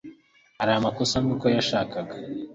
[0.61, 2.15] ari amakosa ni uko yashakaga